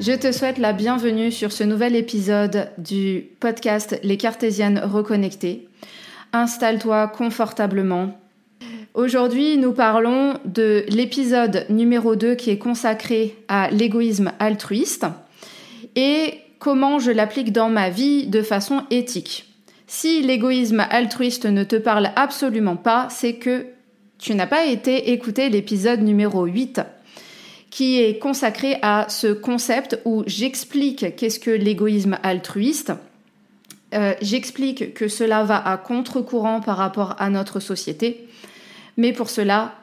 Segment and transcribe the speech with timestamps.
[0.00, 5.68] Je te souhaite la bienvenue sur ce nouvel épisode du podcast Les Cartésiennes reconnectées.
[6.32, 8.18] Installe-toi confortablement.
[8.94, 15.04] Aujourd'hui, nous parlons de l'épisode numéro 2 qui est consacré à l'égoïsme altruiste
[15.96, 19.52] et comment je l'applique dans ma vie de façon éthique.
[19.86, 23.66] Si l'égoïsme altruiste ne te parle absolument pas, c'est que
[24.16, 26.80] tu n'as pas été écouter l'épisode numéro 8
[27.70, 32.92] qui est consacré à ce concept où j'explique qu'est-ce que l'égoïsme altruiste.
[33.94, 38.28] Euh, j'explique que cela va à contre-courant par rapport à notre société.
[38.96, 39.74] Mais pour cela,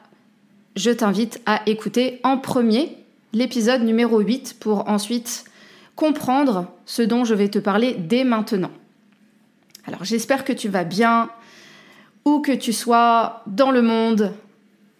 [0.76, 2.96] je t'invite à écouter en premier
[3.32, 5.44] l'épisode numéro 8 pour ensuite
[5.96, 8.70] comprendre ce dont je vais te parler dès maintenant.
[9.86, 11.30] Alors j'espère que tu vas bien,
[12.24, 14.32] où que tu sois dans le monde.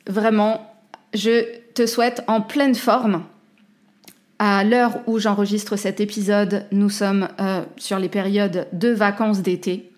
[0.06, 0.74] Vraiment,
[1.14, 1.44] je
[1.78, 3.22] te souhaite en pleine forme.
[4.40, 9.92] À l'heure où j'enregistre cet épisode, nous sommes euh, sur les périodes de vacances d'été.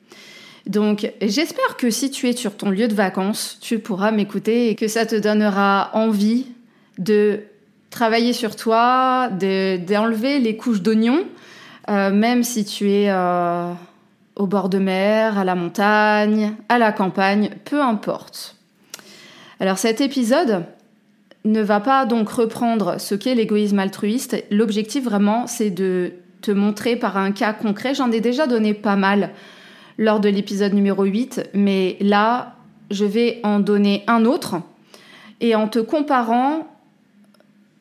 [0.66, 4.74] Donc j'espère que si tu es sur ton lieu de vacances, tu pourras m'écouter et
[4.74, 6.48] que ça te donnera envie
[6.98, 7.40] de
[7.88, 11.24] travailler sur toi, d'enlever les couches d'oignons,
[11.88, 13.72] euh, même si tu es euh,
[14.36, 18.56] au bord de mer, à la montagne, à la campagne, peu importe.
[19.60, 20.66] Alors cet épisode,
[21.44, 24.44] ne va pas donc reprendre ce qu'est l'égoïsme altruiste.
[24.50, 26.12] L'objectif vraiment, c'est de
[26.42, 27.94] te montrer par un cas concret.
[27.94, 29.30] J'en ai déjà donné pas mal
[29.98, 32.54] lors de l'épisode numéro 8, mais là,
[32.90, 34.56] je vais en donner un autre
[35.40, 36.66] et en te comparant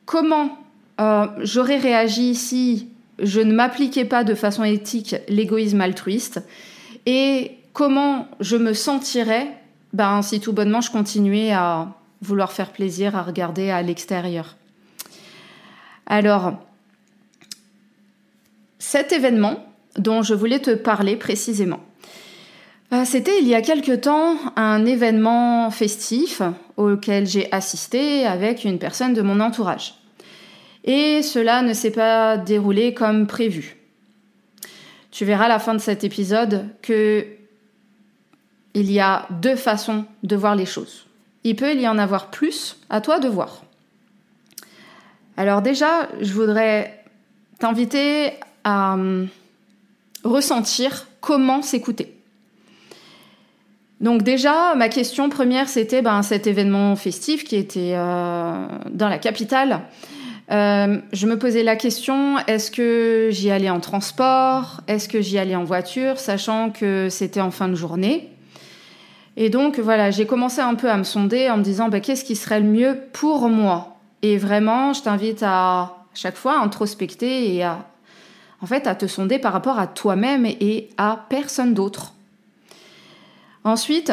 [0.05, 0.57] comment
[0.99, 2.89] euh, j'aurais réagi si
[3.21, 6.43] je ne m'appliquais pas de façon éthique l'égoïsme altruiste?
[7.05, 9.47] Et comment je me sentirais
[9.93, 11.87] ben, si tout bonnement je continuais à
[12.21, 14.55] vouloir faire plaisir à regarder à l'extérieur.
[16.05, 16.53] Alors,
[18.79, 19.65] cet événement
[19.97, 21.79] dont je voulais te parler précisément,
[22.91, 26.41] euh, c'était il y a quelque temps un événement festif
[26.75, 29.95] auquel j'ai assisté avec une personne de mon entourage.
[30.85, 33.77] Et cela ne s'est pas déroulé comme prévu.
[35.11, 37.25] Tu verras à la fin de cet épisode que
[38.73, 41.08] il y a deux façons de voir les choses.
[41.43, 43.63] Il peut y en avoir plus, à toi de voir.
[45.37, 47.03] Alors déjà, je voudrais
[47.59, 48.31] t'inviter
[48.63, 49.29] à hum,
[50.23, 52.13] ressentir comment s'écouter.
[54.01, 59.17] Donc déjà, ma question première, c'était ben, cet événement festif qui était euh, dans la
[59.17, 59.81] capitale.
[60.51, 64.81] Euh, je me posais la question, est-ce que j'y allais en transport?
[64.87, 68.29] Est-ce que j'y allais en voiture, sachant que c'était en fin de journée
[69.37, 72.23] et donc voilà, j'ai commencé un peu à me sonder en me disant bah, qu'est-ce
[72.23, 73.97] qui serait le mieux pour moi?
[74.21, 77.85] Et vraiment, je t'invite à chaque fois à introspecter et à
[78.61, 82.13] en fait à te sonder par rapport à toi-même et à personne d'autre.
[83.63, 84.11] Ensuite,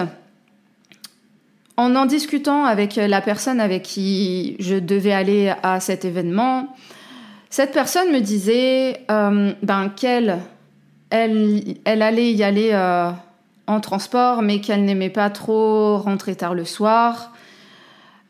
[1.77, 6.75] en en discutant avec la personne avec qui je devais aller à cet événement,
[7.51, 10.39] cette personne me disait euh, ben qu'elle
[11.11, 13.11] elle, elle allait y aller euh,
[13.67, 17.33] en transport, mais qu'elle n'aimait pas trop rentrer tard le soir.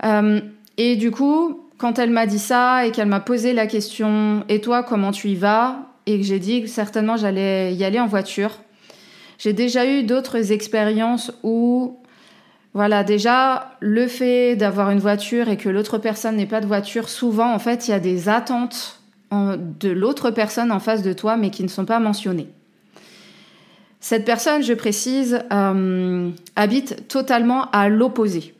[0.04, 0.40] Euh,
[0.76, 4.60] et du coup, quand elle m'a dit ça et qu'elle m'a posé la question Et
[4.60, 5.78] toi, comment tu y vas?
[6.06, 8.60] Et que j'ai dit que certainement j'allais y aller en voiture,
[9.38, 11.98] j'ai déjà eu d'autres expériences où,
[12.74, 17.08] voilà, déjà, le fait d'avoir une voiture et que l'autre personne n'ait pas de voiture,
[17.08, 19.00] souvent, en fait, il y a des attentes
[19.32, 22.48] de l'autre personne en face de toi, mais qui ne sont pas mentionnées.
[24.08, 28.54] Cette personne, je précise, euh, habite totalement à l'opposé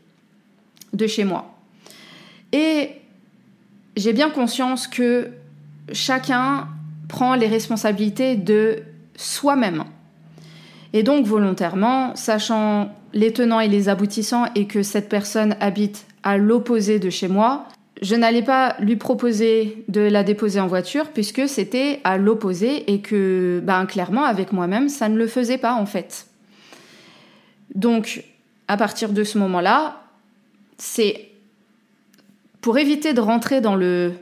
[0.92, 1.54] de chez moi.
[2.50, 2.90] Et
[3.96, 5.28] j'ai bien conscience que
[5.92, 6.66] chacun
[7.06, 8.82] prend les responsabilités de
[9.14, 9.84] soi-même.
[10.92, 16.38] Et donc volontairement, sachant les tenants et les aboutissants et que cette personne habite à
[16.38, 17.68] l'opposé de chez moi,
[18.02, 23.00] je n'allais pas lui proposer de la déposer en voiture puisque c'était à l'opposé et
[23.00, 26.26] que ben, clairement avec moi-même ça ne le faisait pas en fait.
[27.74, 28.24] Donc
[28.68, 30.02] à partir de ce moment-là,
[30.76, 31.30] c'est
[32.60, 34.12] pour éviter de rentrer dans le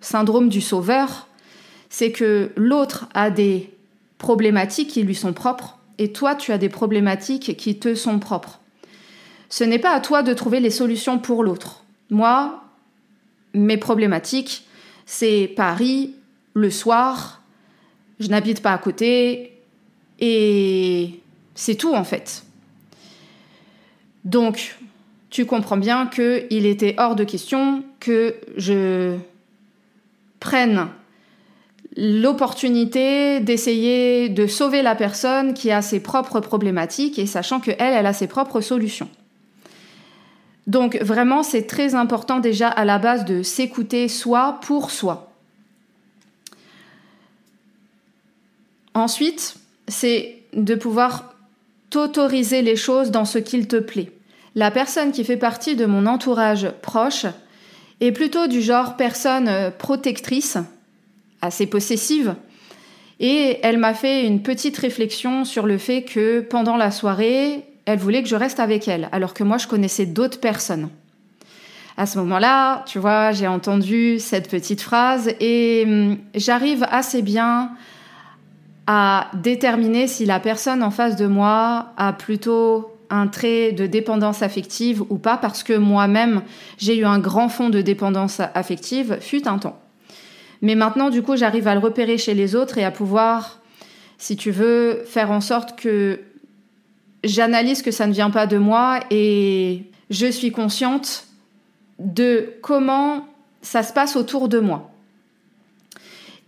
[0.00, 1.28] syndrome du sauveur,
[1.90, 3.70] c'est que l'autre a des
[4.18, 8.58] problématiques qui lui sont propres et toi tu as des problématiques qui te sont propres.
[9.48, 11.84] Ce n'est pas à toi de trouver les solutions pour l'autre.
[12.08, 12.61] Moi,
[13.54, 14.66] mes problématiques,
[15.06, 16.14] c'est Paris,
[16.54, 17.42] le soir,
[18.20, 19.52] je n'habite pas à côté,
[20.20, 21.20] et
[21.54, 22.44] c'est tout en fait.
[24.24, 24.76] Donc,
[25.30, 29.16] tu comprends bien qu'il était hors de question que je
[30.38, 30.88] prenne
[31.96, 38.06] l'opportunité d'essayer de sauver la personne qui a ses propres problématiques et sachant qu'elle, elle
[38.06, 39.08] a ses propres solutions.
[40.66, 45.32] Donc vraiment, c'est très important déjà à la base de s'écouter soi pour soi.
[48.94, 49.56] Ensuite,
[49.88, 51.34] c'est de pouvoir
[51.90, 54.12] t'autoriser les choses dans ce qu'il te plaît.
[54.54, 57.26] La personne qui fait partie de mon entourage proche
[58.00, 60.58] est plutôt du genre personne euh, protectrice,
[61.40, 62.34] assez possessive,
[63.20, 67.98] et elle m'a fait une petite réflexion sur le fait que pendant la soirée, elle
[67.98, 70.88] voulait que je reste avec elle, alors que moi je connaissais d'autres personnes.
[71.96, 77.72] À ce moment-là, tu vois, j'ai entendu cette petite phrase et hum, j'arrive assez bien
[78.86, 84.42] à déterminer si la personne en face de moi a plutôt un trait de dépendance
[84.42, 86.42] affective ou pas, parce que moi-même,
[86.78, 89.78] j'ai eu un grand fond de dépendance affective, fut un temps.
[90.62, 93.60] Mais maintenant, du coup, j'arrive à le repérer chez les autres et à pouvoir,
[94.16, 96.20] si tu veux, faire en sorte que
[97.24, 101.26] j'analyse que ça ne vient pas de moi et je suis consciente
[101.98, 103.26] de comment
[103.62, 104.90] ça se passe autour de moi.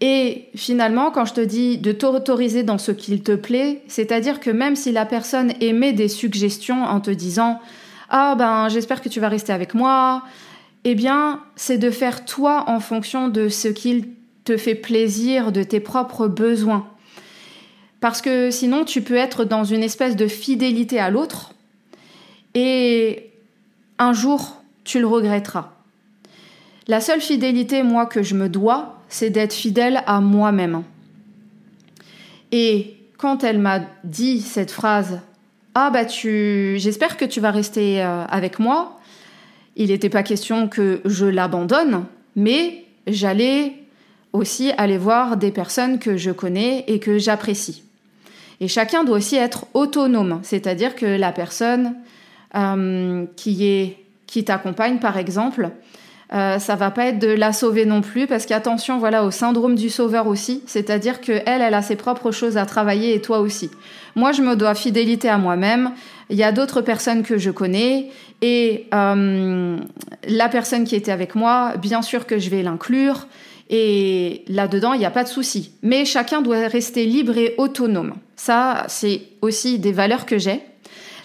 [0.00, 4.50] Et finalement, quand je te dis de t'autoriser dans ce qu'il te plaît, c'est-à-dire que
[4.50, 7.60] même si la personne émet des suggestions en te disant
[8.10, 10.22] Ah ben j'espère que tu vas rester avec moi,
[10.84, 14.08] eh bien c'est de faire toi en fonction de ce qu'il
[14.44, 16.86] te fait plaisir, de tes propres besoins.
[18.04, 21.54] Parce que sinon, tu peux être dans une espèce de fidélité à l'autre
[22.52, 23.30] et
[23.98, 25.70] un jour, tu le regretteras.
[26.86, 30.82] La seule fidélité, moi, que je me dois, c'est d'être fidèle à moi-même.
[32.52, 35.20] Et quand elle m'a dit cette phrase,
[35.74, 39.00] ah bah tu, j'espère que tu vas rester euh, avec moi,
[39.76, 42.04] il n'était pas question que je l'abandonne,
[42.36, 43.72] mais j'allais
[44.34, 47.84] aussi aller voir des personnes que je connais et que j'apprécie.
[48.60, 51.94] Et chacun doit aussi être autonome, c'est-à-dire que la personne
[52.54, 55.70] euh, qui est qui t'accompagne, par exemple,
[56.32, 59.76] euh, ça va pas être de la sauver non plus, parce qu'attention, voilà, au syndrome
[59.76, 63.38] du sauveur aussi, c'est-à-dire que elle, elle a ses propres choses à travailler et toi
[63.38, 63.70] aussi.
[64.16, 65.92] Moi, je me dois fidélité à moi-même.
[66.30, 68.10] Il y a d'autres personnes que je connais
[68.42, 69.76] et euh,
[70.26, 73.28] la personne qui était avec moi, bien sûr que je vais l'inclure.
[73.76, 75.72] Et là-dedans, il n'y a pas de souci.
[75.82, 78.14] Mais chacun doit rester libre et autonome.
[78.36, 80.60] Ça, c'est aussi des valeurs que j'ai.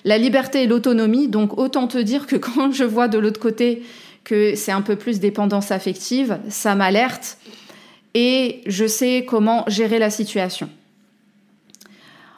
[0.04, 3.84] La liberté et l'autonomie, donc autant te dire que quand je vois de l'autre côté
[4.24, 7.38] que c'est un peu plus dépendance affective, ça m'alerte
[8.16, 10.72] et je sais comment gérer la situation.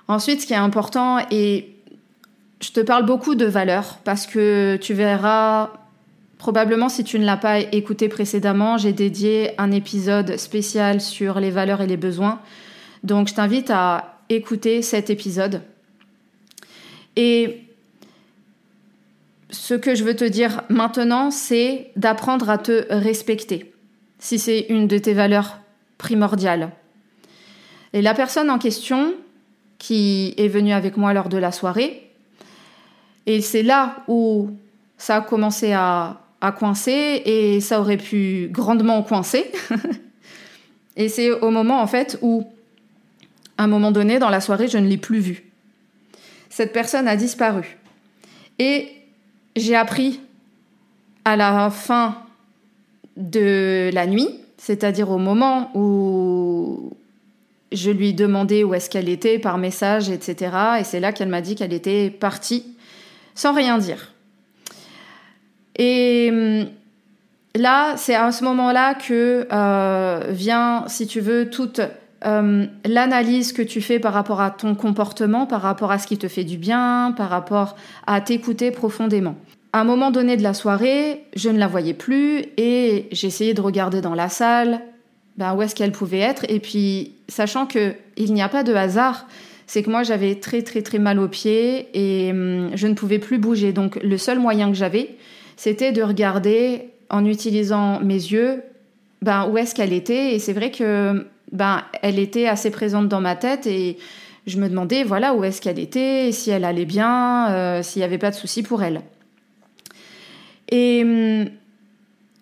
[0.10, 1.70] Ensuite, ce qui est important, et
[2.60, 5.70] je te parle beaucoup de valeurs parce que tu verras
[6.41, 11.51] Probablement, si tu ne l'as pas écouté précédemment, j'ai dédié un épisode spécial sur les
[11.51, 12.39] valeurs et les besoins.
[13.03, 15.62] Donc, je t'invite à écouter cet épisode.
[17.15, 17.62] Et
[19.51, 23.71] ce que je veux te dire maintenant, c'est d'apprendre à te respecter,
[24.17, 25.60] si c'est une de tes valeurs
[26.00, 26.71] primordiales.
[27.93, 29.13] Et la personne en question
[29.77, 32.10] qui est venue avec moi lors de la soirée,
[33.27, 34.50] et c'est là où
[34.98, 39.51] ça a commencé à, a coincé et ça aurait pu grandement coincer.
[40.98, 42.48] et c'est au moment en fait où,
[43.57, 45.43] à un moment donné dans la soirée, je ne l'ai plus vue.
[46.50, 47.77] Cette personne a disparu.
[48.60, 48.89] Et
[49.55, 50.19] j'ai appris
[51.24, 52.17] à la fin
[53.17, 56.91] de la nuit, c'est-à-dire au moment où
[57.71, 60.55] je lui demandais où est-ce qu'elle était par message, etc.
[60.79, 62.65] Et c'est là qu'elle m'a dit qu'elle était partie
[63.36, 64.11] sans rien dire.
[65.81, 66.67] Et hum,
[67.55, 71.81] là, c'est à ce moment-là que euh, vient, si tu veux, toute
[72.23, 76.19] euh, l'analyse que tu fais par rapport à ton comportement, par rapport à ce qui
[76.19, 79.35] te fait du bien, par rapport à t'écouter profondément.
[79.73, 83.61] À un moment donné de la soirée, je ne la voyais plus et j'essayais de
[83.61, 84.81] regarder dans la salle
[85.38, 86.45] ben, où est-ce qu'elle pouvait être.
[86.47, 89.25] Et puis, sachant qu'il n'y a pas de hasard,
[89.65, 93.17] c'est que moi j'avais très très très mal aux pieds et hum, je ne pouvais
[93.17, 93.73] plus bouger.
[93.73, 95.15] Donc le seul moyen que j'avais,
[95.62, 98.63] c'était de regarder en utilisant mes yeux
[99.22, 100.34] ben, où est-ce qu'elle était.
[100.34, 104.00] Et c'est vrai que ben, elle était assez présente dans ma tête et
[104.48, 108.06] je me demandais voilà où est-ce qu'elle était, si elle allait bien, euh, s'il n'y
[108.06, 109.01] avait pas de souci pour elle.
[110.70, 111.46] Et hum,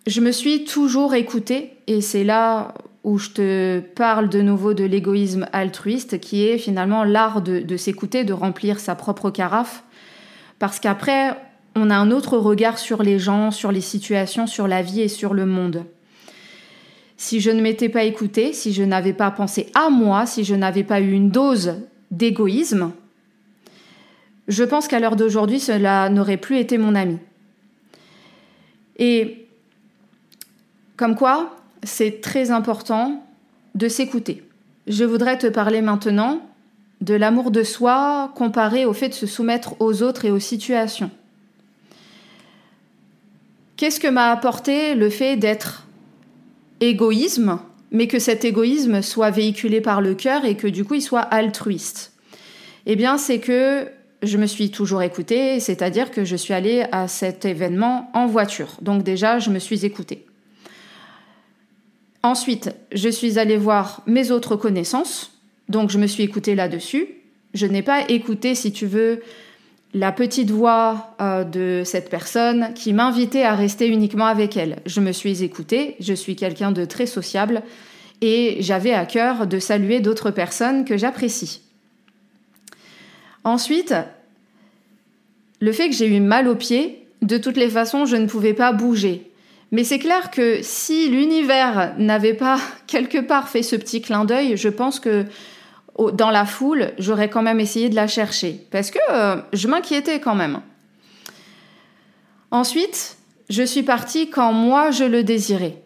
[0.07, 2.73] je me suis toujours écoutée et c'est là
[3.03, 8.23] où je te parle de nouveau de l'égoïsme altruiste, qui est finalement l'art de, s'écouter,
[8.23, 9.83] de remplir sa propre carafe.
[10.57, 11.35] Parce qu'après,
[11.75, 15.07] on a un autre regard sur les gens, sur les situations, sur la vie et
[15.07, 15.85] sur le monde.
[17.17, 20.55] Si je ne m'étais pas écoutée, si je n'avais pas pensé à moi, si je
[20.55, 21.75] n'avais pas eu une dose
[22.11, 22.91] d'égoïsme,
[24.47, 27.17] je pense qu'à l'heure d'aujourd'hui, cela n'aurait plus été mon ami.
[28.97, 29.47] Et
[30.97, 33.23] comme quoi, c'est très important
[33.75, 34.43] de s'écouter.
[34.87, 36.41] Je voudrais te parler maintenant
[37.01, 41.11] de l'amour de soi comparé au fait de se soumettre aux autres et aux situations.
[43.79, 45.87] Qu'est-ce que m'a apporté le fait d'être
[46.81, 47.59] égoïsme,
[47.91, 51.21] mais que cet égoïsme soit véhiculé par le cœur et que du coup il soit
[51.21, 52.11] altruiste?
[52.85, 53.87] Eh bien, c'est que
[54.21, 58.75] je me suis toujours écoutée, c'est-à-dire que je suis allée à cet événement en voiture.
[58.81, 60.25] Donc déjà, je me suis écoutée.
[62.21, 67.07] Ensuite, je suis allée voir mes autres connaissances, donc je me suis écoutée là-dessus.
[67.53, 69.21] Je n'ai pas écouté, si tu veux,
[69.93, 74.77] la petite voix euh, de cette personne qui m'invitait à rester uniquement avec elle.
[74.85, 77.63] Je me suis écoutée, je suis quelqu'un de très sociable
[78.21, 81.61] et j'avais à cœur de saluer d'autres personnes que j'apprécie.
[83.43, 83.95] Ensuite,
[85.59, 88.53] le fait que j'ai eu mal aux pieds, de toutes les façons, je ne pouvais
[88.53, 89.29] pas bouger.
[89.71, 94.55] Mais c'est clair que si l'univers n'avait pas quelque part fait ce petit clin d'œil,
[94.55, 95.25] je pense que
[96.13, 98.65] dans la foule, j'aurais quand même essayé de la chercher.
[98.71, 100.61] Parce que euh, je m'inquiétais quand même.
[102.51, 103.17] Ensuite,
[103.49, 105.81] je suis partie quand moi je le désirais.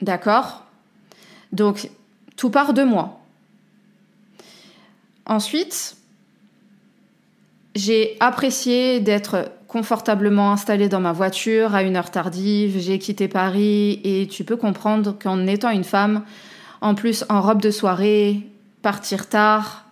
[0.00, 0.64] D'accord?
[1.52, 1.90] Donc,
[2.36, 3.20] tout part de moi.
[5.26, 5.96] Ensuite,
[7.74, 14.00] j'ai apprécié d'être confortablement installée dans ma voiture à une heure tardive, j'ai quitté Paris
[14.04, 16.24] et tu peux comprendre qu'en étant une femme,
[16.82, 18.51] en plus en robe de soirée,
[18.82, 19.86] partir tard,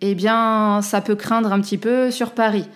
[0.00, 2.66] eh bien ça peut craindre un petit peu sur Paris.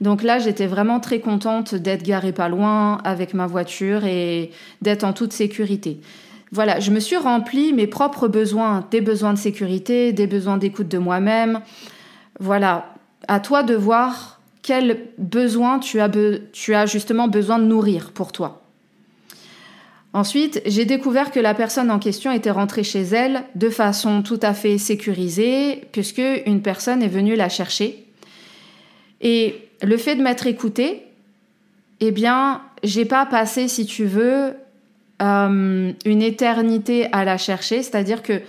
[0.00, 4.50] Donc là, j'étais vraiment très contente d'être garée pas loin avec ma voiture et
[4.82, 6.00] d'être en toute sécurité.
[6.50, 10.88] Voilà, je me suis rempli mes propres besoins, des besoins de sécurité, des besoins d'écoute
[10.88, 11.60] de moi-même.
[12.40, 12.94] Voilà,
[13.28, 16.10] à toi de voir quel besoin tu as,
[16.52, 18.61] tu as justement besoin de nourrir pour toi.
[20.14, 24.40] Ensuite, j'ai découvert que la personne en question était rentrée chez elle de façon tout
[24.42, 28.06] à fait sécurisée, puisque une personne est venue la chercher.
[29.22, 31.04] Et le fait de m'être écoutée,
[32.00, 34.54] eh bien, j'ai pas passé, si tu veux,
[35.22, 38.42] euh, une éternité à la chercher, c'est-à-dire que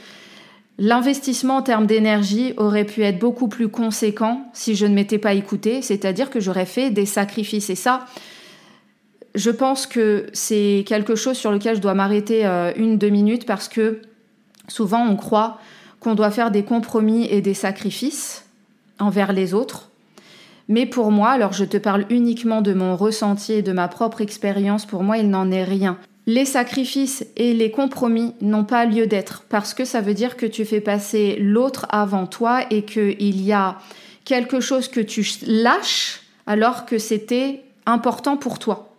[0.80, 5.34] L'investissement en termes d'énergie aurait pu être beaucoup plus conséquent si je ne m'étais pas
[5.34, 7.70] écoutée, c'est-à-dire que j'aurais fait des sacrifices.
[7.70, 8.08] Et ça,
[9.36, 13.46] je pense que c'est quelque chose sur lequel je dois m'arrêter euh, une, deux minutes
[13.46, 14.02] parce que
[14.68, 15.60] souvent on croit
[16.00, 18.46] qu'on doit faire des compromis et des sacrifices
[19.00, 19.90] envers les autres.
[20.70, 24.22] Mais pour moi, alors je te parle uniquement de mon ressenti et de ma propre
[24.22, 29.08] expérience, pour moi il n'en est rien les sacrifices et les compromis n'ont pas lieu
[29.08, 33.42] d'être parce que ça veut dire que tu fais passer l'autre avant toi et qu'il
[33.42, 33.78] y a
[34.24, 38.93] quelque chose que tu lâches alors que c'était important pour toi.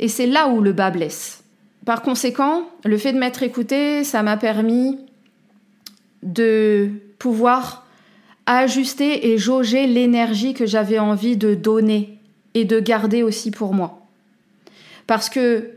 [0.00, 1.44] Et c'est là où le bas blesse.
[1.84, 4.98] Par conséquent, le fait de m'être écouté, ça m'a permis
[6.22, 7.86] de pouvoir
[8.46, 12.18] ajuster et jauger l'énergie que j'avais envie de donner
[12.54, 14.06] et de garder aussi pour moi.
[15.06, 15.70] Parce que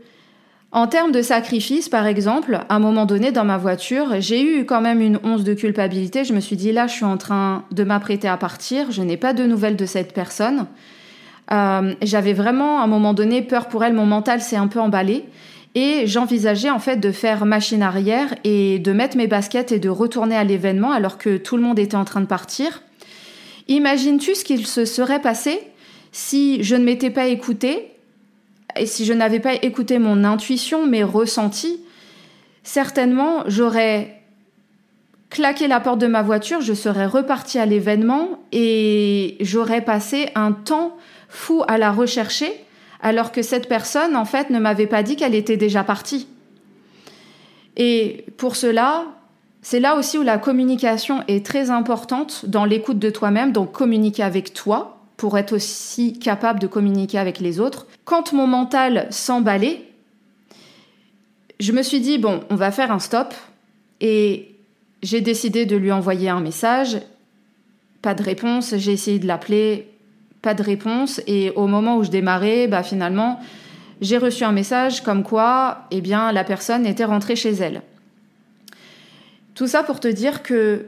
[0.72, 4.64] en termes de sacrifice, par exemple, à un moment donné dans ma voiture, j'ai eu
[4.64, 6.24] quand même une once de culpabilité.
[6.24, 9.16] Je me suis dit là, je suis en train de m'apprêter à partir, je n'ai
[9.16, 10.66] pas de nouvelles de cette personne.
[11.52, 14.80] Euh, j'avais vraiment à un moment donné peur pour elle, mon mental s'est un peu
[14.80, 15.24] emballé.
[15.74, 19.88] Et j'envisageais en fait de faire machine arrière et de mettre mes baskets et de
[19.88, 22.82] retourner à l'événement alors que tout le monde était en train de partir.
[23.66, 25.60] Imagines-tu ce qu'il se serait passé
[26.12, 27.90] si je ne m'étais pas écoutée
[28.76, 31.80] et si je n'avais pas écouté mon intuition, mes ressentis,
[32.62, 34.22] certainement j'aurais
[35.34, 40.52] claqué la porte de ma voiture, je serais reparti à l'événement et j'aurais passé un
[40.52, 40.96] temps
[41.28, 42.52] fou à la rechercher
[43.00, 46.28] alors que cette personne, en fait, ne m'avait pas dit qu'elle était déjà partie.
[47.76, 49.06] Et pour cela,
[49.60, 54.22] c'est là aussi où la communication est très importante dans l'écoute de toi-même, donc communiquer
[54.22, 57.88] avec toi pour être aussi capable de communiquer avec les autres.
[58.04, 59.82] Quand mon mental s'emballait,
[61.58, 63.34] je me suis dit, bon, on va faire un stop.
[64.00, 64.53] Et
[65.04, 66.98] j'ai décidé de lui envoyer un message.
[68.00, 68.74] Pas de réponse.
[68.78, 69.90] J'ai essayé de l'appeler
[70.40, 71.20] pas de réponse.
[71.26, 73.38] Et au moment où je démarrais, bah, finalement,
[74.00, 77.82] j'ai reçu un message comme quoi eh bien, la personne était rentrée chez elle.
[79.54, 80.86] Tout ça pour te dire que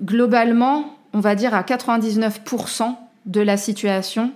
[0.00, 2.94] globalement, on va dire à 99%
[3.26, 4.30] de la situation,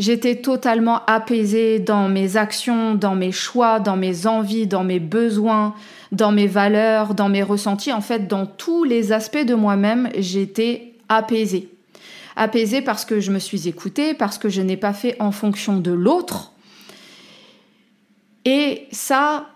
[0.00, 5.74] j'étais totalement apaisée dans mes actions, dans mes choix, dans mes envies, dans mes besoins,
[6.10, 7.92] dans mes valeurs, dans mes ressentis.
[7.92, 11.68] En fait, dans tous les aspects de moi-même, j'étais apaisée
[12.36, 15.78] apaisée parce que je me suis écoutée, parce que je n'ai pas fait en fonction
[15.78, 16.52] de l'autre.
[18.46, 19.50] Et ça,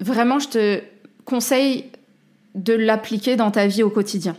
[0.00, 0.82] vraiment, je te
[1.24, 1.86] conseille
[2.54, 4.36] de l'appliquer dans ta vie au quotidien.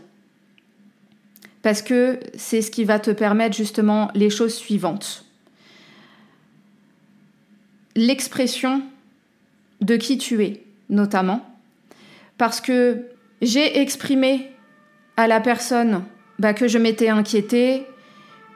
[1.64, 5.25] Parce que c'est ce qui va te permettre justement les choses suivantes.
[7.96, 8.82] L'expression
[9.82, 11.46] de qui tu es, notamment.
[12.38, 13.06] Parce que
[13.42, 14.52] j'ai exprimé
[15.18, 16.04] à la personne
[16.40, 17.86] bah, que je m'étais inquiétée,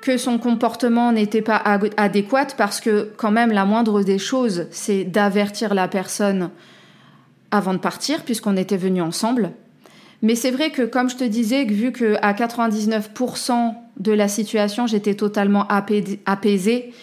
[0.01, 1.61] que son comportement n'était pas
[1.97, 6.51] adéquat, parce que quand même la moindre des choses, c'est d'avertir la personne
[7.51, 9.51] avant de partir, puisqu'on était venus ensemble.
[10.21, 14.87] Mais c'est vrai que, comme je te disais, vu que à 99% de la situation,
[14.87, 16.93] j'étais totalement apaisée,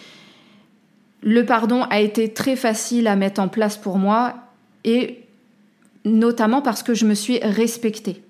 [1.21, 4.35] le pardon a été très facile à mettre en place pour moi,
[4.83, 5.23] et
[6.05, 8.21] notamment parce que je me suis respectée.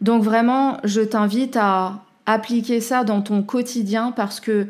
[0.00, 4.66] Donc vraiment, je t'invite à appliquer ça dans ton quotidien parce que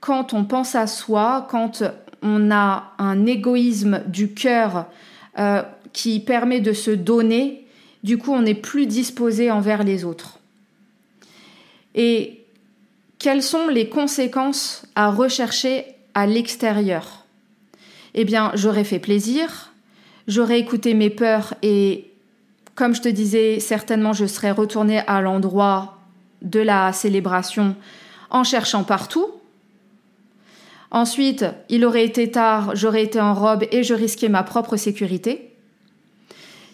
[0.00, 1.82] quand on pense à soi, quand
[2.22, 4.86] on a un égoïsme du cœur
[5.38, 7.66] euh, qui permet de se donner,
[8.04, 10.38] du coup on n'est plus disposé envers les autres.
[11.94, 12.44] Et
[13.18, 17.24] quelles sont les conséquences à rechercher à l'extérieur
[18.14, 19.72] Eh bien, j'aurais fait plaisir,
[20.28, 22.10] j'aurais écouté mes peurs et
[22.74, 25.98] comme je te disais, certainement je serais retournée à l'endroit
[26.40, 27.76] de la célébration
[28.30, 29.26] en cherchant partout.
[30.90, 35.52] Ensuite, il aurait été tard, j'aurais été en robe et je risquais ma propre sécurité.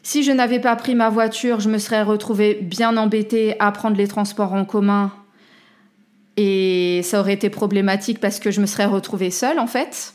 [0.03, 3.97] Si je n'avais pas pris ma voiture, je me serais retrouvée bien embêtée à prendre
[3.97, 5.13] les transports en commun
[6.41, 10.15] et ça aurait été problématique parce que je me serais retrouvée seule en fait.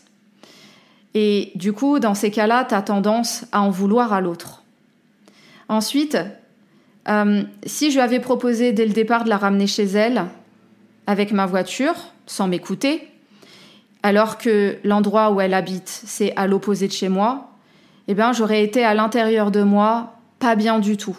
[1.13, 4.63] Et du coup, dans ces cas-là, tu as tendance à en vouloir à l'autre.
[5.67, 6.17] Ensuite,
[7.09, 10.23] euh, si je lui avais proposé dès le départ de la ramener chez elle
[11.07, 13.05] avec ma voiture, sans m'écouter,
[14.01, 17.51] alors que l'endroit où elle habite, c'est à l'opposé de chez moi,
[18.07, 21.17] eh bien, j'aurais été à l'intérieur de moi pas bien du tout.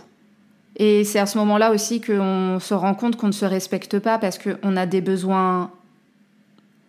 [0.77, 4.19] Et c'est à ce moment-là aussi qu'on se rend compte qu'on ne se respecte pas
[4.19, 5.71] parce qu'on a des besoins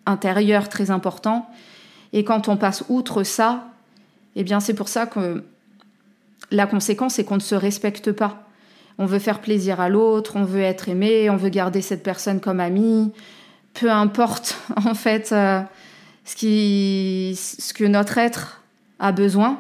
[0.06, 1.50] intérieurs très importants.
[2.14, 3.68] Et quand on passe outre ça,
[4.36, 5.44] eh bien, c'est pour ça que
[6.52, 8.48] la conséquence, c'est qu'on ne se respecte pas.
[8.98, 12.40] On veut faire plaisir à l'autre, on veut être aimé, on veut garder cette personne
[12.40, 13.12] comme amie.
[13.74, 15.62] Peu importe, en fait, euh,
[16.24, 18.62] ce, qui, ce que notre être
[19.00, 19.60] a besoin.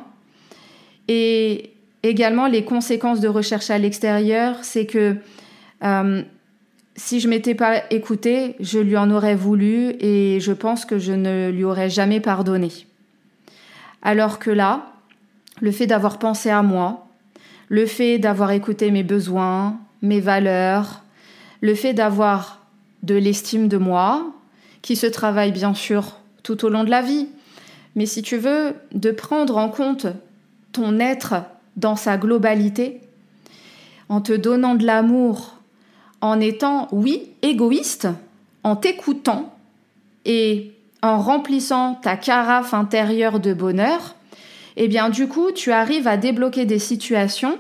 [1.08, 1.75] Et
[2.10, 5.16] également, les conséquences de recherche à l'extérieur, c'est que
[5.84, 6.22] euh,
[6.96, 11.14] si je m'étais pas écoutée, je lui en aurais voulu et je pense que je
[11.14, 12.70] ne lui aurais jamais pardonné.
[14.02, 14.94] Alors que là,
[15.62, 17.08] le fait d'avoir pensé à moi,
[17.70, 21.04] le fait d'avoir écouté mes besoins, mes valeurs,
[21.62, 22.66] le fait d'avoir
[23.04, 24.32] de l'estime de moi,
[24.82, 27.28] qui se travaille bien sûr tout au long de la vie,
[27.96, 30.08] mais si tu veux, de prendre en compte
[30.72, 31.36] ton être
[31.76, 33.02] dans sa globalité,
[34.10, 35.56] en te donnant de l'amour,
[36.22, 38.08] en étant, oui, égoïste,
[38.64, 39.56] en t'écoutant
[40.26, 44.16] et en remplissant ta carafe intérieure de bonheur,
[44.78, 47.58] eh bien du coup, tu arrives à débloquer des situations.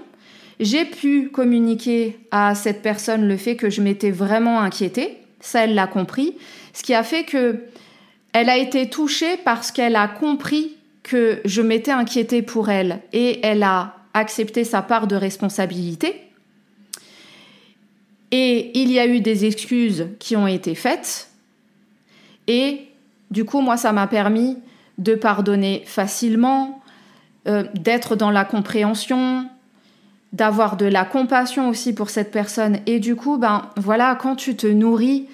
[0.59, 5.17] J'ai pu communiquer à cette personne le fait que je m'étais vraiment inquiétée.
[5.41, 6.35] Ça, elle l'a compris.
[6.73, 7.59] Ce qui a fait que
[8.33, 13.45] elle a été touchée parce qu'elle a compris que je m'étais inquiétée pour elle et
[13.45, 16.21] elle a accepté sa part de responsabilité.
[18.31, 21.29] Et il y a eu des excuses qui ont été faites.
[22.47, 22.87] Et
[23.29, 24.57] du coup, moi, ça m'a permis
[24.97, 26.81] de pardonner facilement,
[27.47, 29.47] euh, d'être dans la compréhension,
[30.33, 32.79] d'avoir de la compassion aussi pour cette personne.
[32.87, 35.27] Et du coup, ben voilà, quand tu te nourris,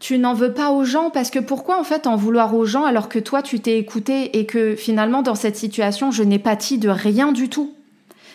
[0.00, 2.84] tu n'en veux pas aux gens parce que pourquoi en fait en vouloir aux gens
[2.84, 6.78] alors que toi tu t'es écouté et que finalement dans cette situation je n'ai pâti
[6.78, 7.74] de rien du tout?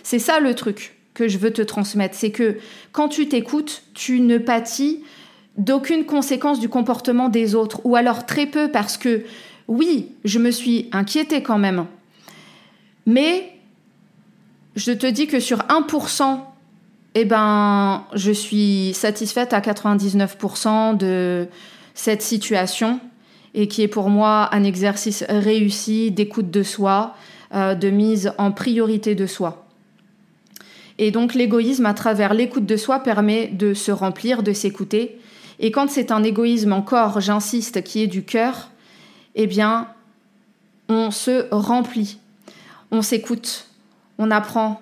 [0.04, 2.58] C'est ça le truc que je veux te transmettre, c'est que
[2.92, 5.04] quand tu t'écoutes, tu ne pâtis
[5.58, 9.24] d'aucune conséquence du comportement des autres ou alors très peu parce que
[9.68, 11.86] oui, je me suis inquiétée quand même.
[13.06, 13.52] Mais
[14.76, 16.40] je te dis que sur 1%,
[17.16, 21.48] eh ben, je suis satisfaite à 99% de
[21.94, 23.00] cette situation
[23.54, 27.16] et qui est pour moi un exercice réussi d'écoute de soi,
[27.54, 29.63] euh, de mise en priorité de soi.
[30.98, 35.20] Et donc l'égoïsme à travers l'écoute de soi permet de se remplir, de s'écouter.
[35.60, 38.70] Et quand c'est un égoïsme encore, j'insiste, qui est du cœur,
[39.36, 39.88] eh bien,
[40.90, 42.18] on se remplit,
[42.92, 43.68] on s'écoute,
[44.18, 44.82] on apprend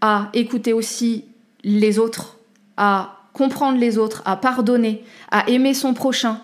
[0.00, 1.24] à écouter aussi
[1.62, 2.38] les autres,
[2.76, 6.40] à comprendre les autres, à pardonner, à aimer son prochain.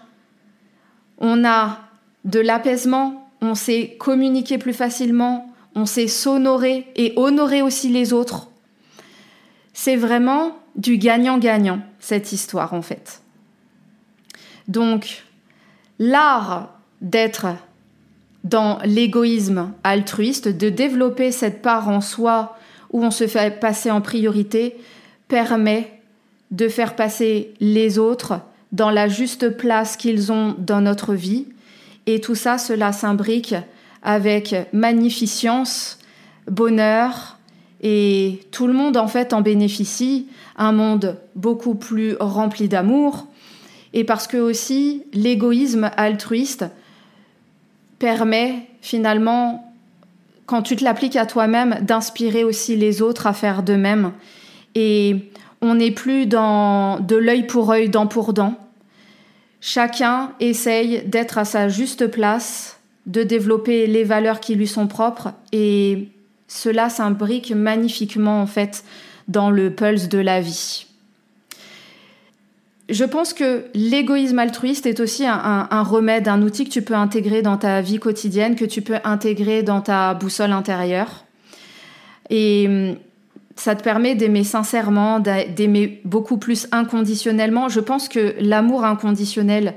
[1.18, 1.80] On a
[2.24, 8.51] de l'apaisement, on sait communiquer plus facilement, on sait s'honorer et honorer aussi les autres.
[9.84, 13.20] C'est vraiment du gagnant-gagnant, cette histoire en fait.
[14.68, 15.24] Donc,
[15.98, 17.48] l'art d'être
[18.44, 22.56] dans l'égoïsme altruiste, de développer cette part en soi
[22.92, 24.76] où on se fait passer en priorité,
[25.26, 26.00] permet
[26.52, 28.34] de faire passer les autres
[28.70, 31.48] dans la juste place qu'ils ont dans notre vie.
[32.06, 33.56] Et tout ça, cela s'imbrique
[34.04, 35.98] avec magnificence,
[36.46, 37.36] bonheur,
[37.82, 43.26] et tout le monde en fait en bénéficie, un monde beaucoup plus rempli d'amour,
[43.92, 46.64] et parce que aussi l'égoïsme altruiste
[47.98, 49.72] permet finalement,
[50.46, 54.12] quand tu te l'appliques à toi-même, d'inspirer aussi les autres à faire de même.
[54.74, 58.54] Et on n'est plus dans de l'œil pour œil, dent pour dent.
[59.60, 65.32] Chacun essaye d'être à sa juste place, de développer les valeurs qui lui sont propres
[65.52, 66.08] et
[66.54, 68.84] cela s'imbrique magnifiquement en fait
[69.28, 70.86] dans le pulse de la vie
[72.92, 77.40] je pense que l'égoïsme altruiste est aussi un, remède, un outil que tu peux intégrer
[77.40, 81.24] dans ta vie quotidienne, que tu peux intégrer dans ta boussole intérieure.
[82.28, 82.96] Et hum,
[83.56, 87.68] ça te permet d'aimer sincèrement, d'aimer beaucoup plus inconditionnellement.
[87.68, 89.74] Je pense que l'amour inconditionnel,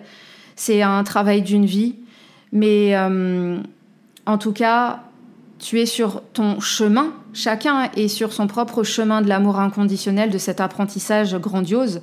[0.58, 1.96] c'est un travail d'une vie.
[2.52, 3.64] Mais hum,
[4.26, 5.05] en tout cas,
[5.66, 7.12] tu es sur ton chemin.
[7.34, 12.02] Chacun est sur son propre chemin de l'amour inconditionnel, de cet apprentissage grandiose.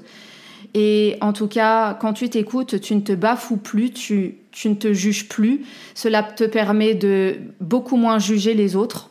[0.75, 4.93] Et en tout cas, quand tu t'écoutes, tu ne te bafoues plus, tu, ne te
[4.93, 5.65] juges plus.
[5.95, 9.11] Cela te permet de beaucoup moins juger les autres.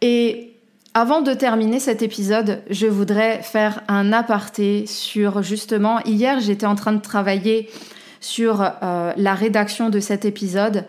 [0.00, 0.54] Et
[0.94, 6.74] avant de terminer cet épisode, je voudrais faire un aparté sur justement, hier j'étais en
[6.74, 7.68] train de travailler
[8.20, 10.86] sur euh, la rédaction de cet épisode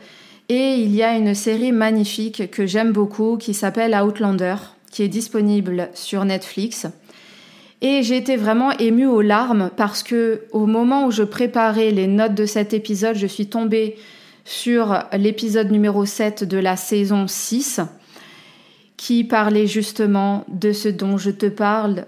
[0.50, 4.56] et il y a une série magnifique que j'aime beaucoup qui s'appelle Outlander,
[4.92, 6.88] qui est disponible sur Netflix.
[7.82, 12.08] Et j'ai été vraiment émue aux larmes parce que au moment où je préparais les
[12.08, 13.96] notes de cet épisode, je suis tombée
[14.44, 17.82] sur l'épisode numéro 7 de la saison 6
[18.98, 22.06] qui parlait justement de ce dont je te parle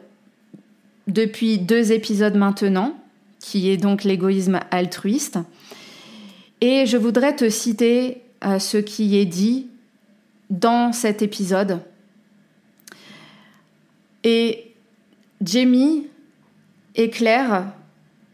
[1.07, 2.95] depuis deux épisodes maintenant,
[3.39, 5.39] qui est donc l'égoïsme altruiste.
[6.59, 9.67] Et je voudrais te citer ce qui est dit
[10.49, 11.79] dans cet épisode.
[14.23, 14.73] Et
[15.41, 16.07] Jamie
[16.95, 17.65] et Claire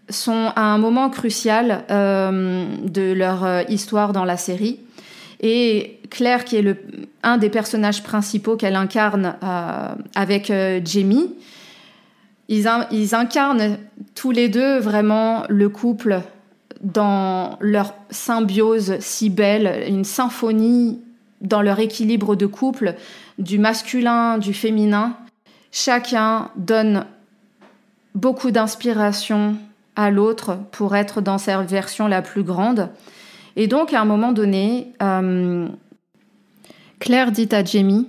[0.10, 4.80] sont à un moment crucial euh, de leur euh, histoire dans la série.
[5.42, 6.76] Et Claire, qui est
[7.24, 10.52] un des personnages principaux qu'elle incarne euh, avec
[10.84, 11.36] Jamie,
[12.48, 13.78] ils, ils, incarnent
[14.16, 16.22] tous les deux vraiment le couple
[16.82, 21.02] dans leur symbiose si belle, une symphonie
[21.42, 22.96] dans leur équilibre de couple,
[23.38, 25.18] du masculin, du féminin.
[25.72, 27.06] Chacun donne
[28.16, 29.58] beaucoup d'inspiration
[29.96, 32.90] à l'autre pour être dans sa version la plus grande.
[33.56, 35.68] Et donc, à un moment donné, euh,
[37.00, 38.08] Claire dit à Jamie,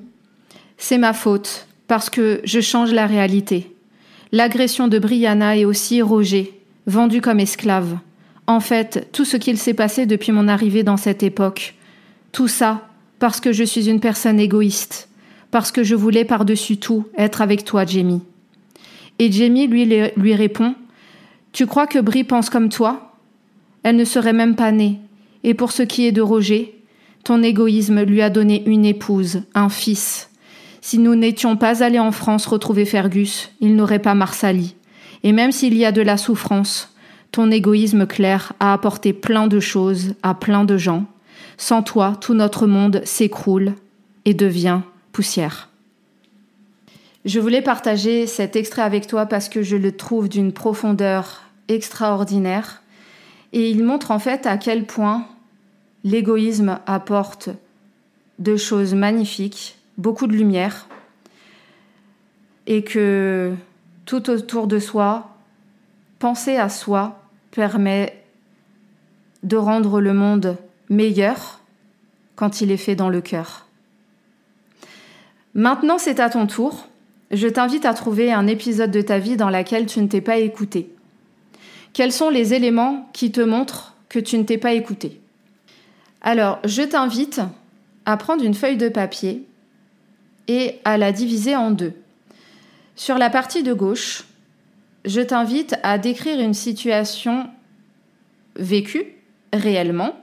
[0.77, 3.75] C'est ma faute, parce que je change la réalité.
[4.33, 7.99] L'agression de Brianna est aussi Roger, vendu comme esclave.
[8.49, 11.75] En fait, tout ce qu'il s'est passé depuis mon arrivée dans cette époque.
[12.33, 15.09] Tout ça parce que je suis une personne égoïste
[15.51, 18.23] parce que je voulais par-dessus tout être avec toi, Jamie.
[19.19, 19.85] Et Jamie lui,
[20.17, 20.75] lui répond
[21.53, 23.13] Tu crois que Brie pense comme toi?
[23.83, 24.99] Elle ne serait même pas née.
[25.45, 26.75] Et pour ce qui est de Roger,
[27.25, 30.31] ton égoïsme lui a donné une épouse, un fils.
[30.81, 34.75] Si nous n'étions pas allés en France retrouver Fergus, il n'aurait pas Marsali.
[35.23, 36.95] Et même s'il y a de la souffrance,
[37.33, 41.05] ton égoïsme clair a apporté plein de choses à plein de gens.
[41.57, 43.75] Sans toi, tout notre monde s'écroule
[44.25, 44.81] et devient
[45.13, 45.69] poussière.
[47.25, 52.83] Je voulais partager cet extrait avec toi parce que je le trouve d'une profondeur extraordinaire
[53.53, 55.27] et il montre en fait à quel point
[56.05, 57.51] l'égoïsme apporte
[58.39, 60.87] de choses magnifiques, beaucoup de lumière
[62.67, 63.53] et que
[64.07, 65.35] tout autour de soi,
[66.19, 67.18] penser à soi
[67.59, 68.23] permet
[69.43, 70.57] de rendre le monde
[70.91, 71.59] meilleur
[72.37, 73.67] quand il est fait dans le cœur.
[75.55, 76.87] Maintenant, c'est à ton tour.
[77.33, 80.37] Je t'invite à trouver un épisode de ta vie dans lequel tu ne t'es pas
[80.37, 80.89] écouté.
[81.95, 85.21] Quels sont les éléments qui te montrent que tu ne t'es pas écouté?
[86.21, 87.41] Alors, je t'invite
[88.07, 89.45] à prendre une feuille de papier
[90.47, 91.95] et à la diviser en deux.
[92.95, 94.28] Sur la partie de gauche,
[95.09, 97.49] je t'invite à décrire une situation
[98.57, 99.07] vécue
[99.53, 100.15] réellement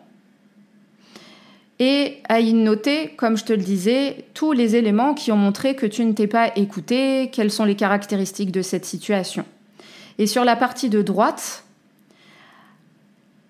[1.79, 5.75] et à y noter, comme je te le disais, tous les éléments qui ont montré
[5.75, 9.43] que tu ne t'es pas écouté, quelles sont les caractéristiques de cette situation.
[10.19, 11.65] Et sur la partie de droite,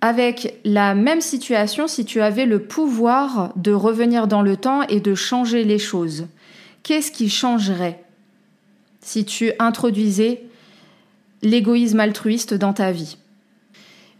[0.02, 5.02] avec la même situation, si tu avais le pouvoir de revenir dans le temps et
[5.02, 6.28] de changer les choses,
[6.84, 8.04] qu'est-ce qui changerait
[9.02, 10.46] si tu introduisais
[11.46, 13.18] l'égoïsme altruiste dans ta vie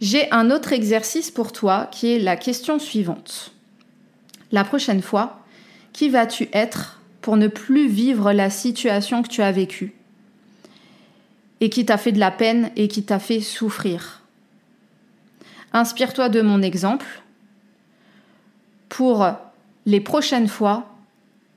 [0.00, 3.52] J'ai un autre exercice pour toi qui est la question suivante.
[4.52, 5.40] La prochaine fois,
[5.92, 9.94] qui vas-tu être pour ne plus vivre la situation que tu as vécue
[11.60, 14.22] et qui t'a fait de la peine et qui t'a fait souffrir?
[15.72, 17.22] Inspire-toi de mon exemple
[18.88, 19.26] pour
[19.84, 20.94] les prochaines fois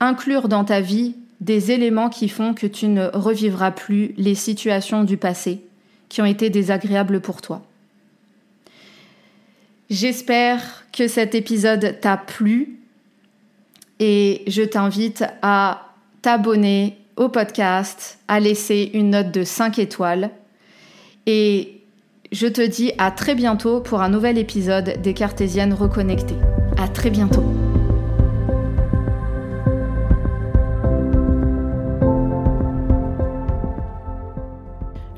[0.00, 5.04] inclure dans ta vie des éléments qui font que tu ne revivras plus les situations
[5.04, 5.62] du passé
[6.08, 7.62] qui ont été désagréables pour toi.
[9.88, 12.78] J'espère que cet épisode t'a plu
[13.98, 15.88] et je t'invite à
[16.22, 20.30] t'abonner au podcast, à laisser une note de 5 étoiles
[21.26, 21.80] et
[22.32, 26.38] je te dis à très bientôt pour un nouvel épisode des Cartésiennes reconnectées.
[26.78, 27.49] À très bientôt.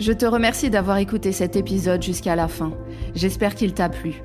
[0.02, 2.72] Je te remercie d'avoir écouté cet épisode jusqu'à la fin.
[3.14, 4.24] J'espère qu'il t'a plu.